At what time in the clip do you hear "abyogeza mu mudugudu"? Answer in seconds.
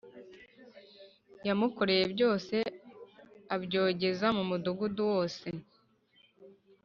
3.55-5.01